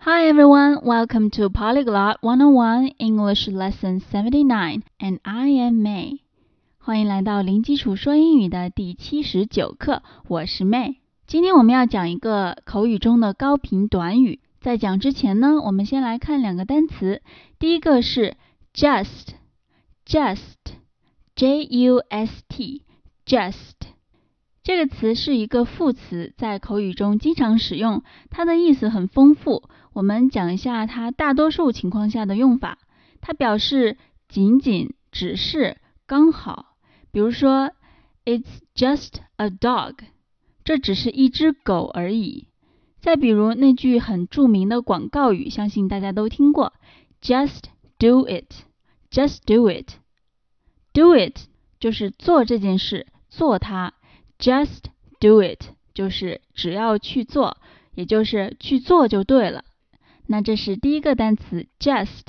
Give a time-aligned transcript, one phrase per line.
[0.00, 6.20] Hi everyone, welcome to Polyglot 101 English Lesson 79, and I am May.
[6.78, 10.96] 欢迎来到零基础说英语的第七十九课，我是 May。
[11.26, 14.40] 今天我们要讲一个口语中的高频短语。
[14.60, 17.20] 在讲之前呢，我们先来看两个单词。
[17.58, 18.36] 第一个是
[18.72, 23.72] just，just，j u s t，just。
[24.71, 29.63] 这个词是一个副词，在口语中经常使用，它的意思很丰富。
[29.91, 32.77] 我们讲一下它大多数情况下的用法。
[33.19, 33.97] 它表示
[34.29, 35.75] 仅仅、只是、
[36.07, 36.77] 刚好。
[37.11, 37.71] 比如说
[38.23, 39.97] ，It's just a dog，
[40.63, 42.47] 这只是一只狗而已。
[43.01, 46.71] 再比如那句很著名的广告语，相信大家都听过
[47.21, 47.63] ，Just
[47.99, 51.37] do it，Just do it，do it
[51.77, 53.95] 就是做这件事，做它。
[54.41, 54.85] Just
[55.19, 55.59] do it，
[55.93, 57.57] 就是只要去做，
[57.93, 59.63] 也就是去做就对了。
[60.25, 62.23] 那这是第一个单词 just，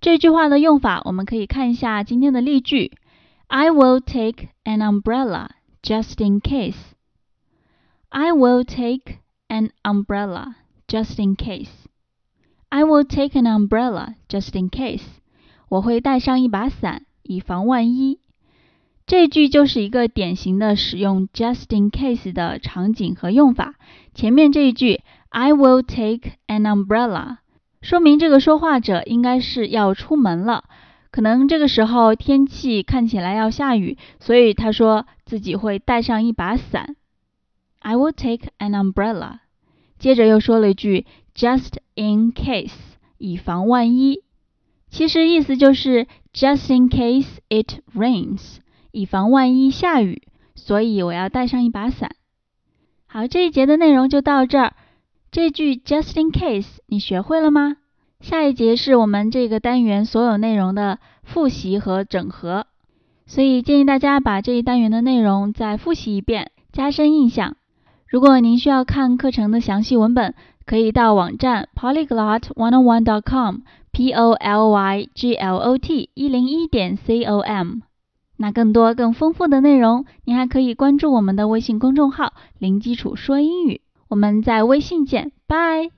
[0.00, 2.92] 这句话的用法，我们可以看一下今天的例句。
[3.53, 5.49] I will take an umbrella
[5.81, 6.77] just in case.
[8.09, 10.55] I will take an umbrella
[10.87, 11.87] just in case.
[12.69, 15.03] I will take an umbrella just in case.
[15.69, 18.19] 我会带上一把伞，以防万一。
[19.07, 23.73] 这句就是一个典型的使用 just in case 的场景和用法。
[24.13, 27.37] 前面这一句 I will take an umbrella，
[27.81, 30.65] 说明这个说话者应该是要出门了。
[31.14, 36.96] 可能这个时候天气看起来要下雨，所以他说自己会带上一把伞。
[37.78, 39.38] I will take an umbrella。
[39.96, 42.72] 接着又说了一句 just in case，
[43.18, 44.24] 以防万一。
[44.90, 48.56] 其实意思就是 just in case it rains，
[48.90, 50.20] 以防万一下雨，
[50.56, 52.16] 所以我要带上一把伞。
[53.06, 54.74] 好，这一节的内容就到这儿。
[55.30, 57.76] 这句 just in case 你学会了吗？
[58.20, 62.66] 下一节是我们这个单元所有内容的复习和整合，
[63.26, 67.56] 所以建议大家把这一单元的内容再复习一遍，加深印象。
[68.08, 77.80] 如果您需要看课程的详细文本，可以到网站 polyglot101.com，p o l y g l o t 一零一点 c o m。
[78.36, 83.82] 那更多更丰富的内容，您还可以关注我们的微信公众号“零基础说英语”。
[84.08, 85.90] 我们在微信见，拜。